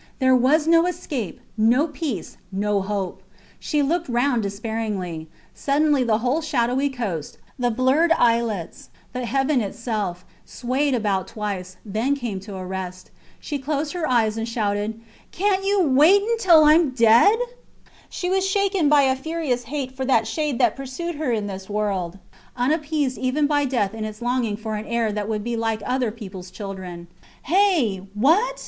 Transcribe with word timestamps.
There 0.17 0.35
was 0.35 0.65
no 0.65 0.87
escape, 0.87 1.39
no 1.55 1.85
peace, 1.85 2.35
no 2.51 2.81
hope. 2.81 3.21
She 3.59 3.83
looked 3.83 4.09
round 4.09 4.41
despairingly. 4.41 5.27
Suddenly 5.53 6.03
the 6.03 6.17
whole 6.25 6.41
shadowy 6.41 6.89
coast, 6.89 7.37
the 7.59 7.69
blurred 7.69 8.11
islets, 8.13 8.89
the 9.13 9.27
heaven 9.27 9.61
itself, 9.61 10.25
swayed 10.43 10.95
about 10.95 11.27
twice, 11.27 11.77
then 11.85 12.15
came 12.15 12.39
to 12.39 12.55
a 12.55 12.65
rest. 12.65 13.11
She 13.39 13.59
closed 13.59 13.93
her 13.93 14.09
eyes 14.09 14.37
and 14.39 14.49
shouted 14.49 14.99
Cant 15.31 15.63
you 15.65 15.83
wait 15.87 16.23
till 16.39 16.63
I 16.63 16.73
am 16.73 16.89
dead! 16.89 17.37
She 18.09 18.27
was 18.27 18.43
shaken 18.43 18.89
by 18.89 19.03
a 19.03 19.15
furious 19.15 19.65
hate 19.65 19.91
for 19.91 20.03
that 20.05 20.25
shade 20.25 20.57
that 20.57 20.75
pursued 20.75 21.13
her 21.17 21.31
in 21.31 21.45
this 21.45 21.69
world, 21.69 22.17
unappeased 22.57 23.19
even 23.19 23.45
by 23.45 23.65
death 23.65 23.93
in 23.93 24.03
its 24.03 24.19
longing 24.19 24.57
for 24.57 24.73
an 24.77 24.85
heir 24.87 25.11
that 25.11 25.29
would 25.29 25.43
be 25.43 25.55
like 25.55 25.83
other 25.85 26.09
peoples 26.09 26.49
children. 26.49 27.05
Hey! 27.43 27.97
What? 28.15 28.59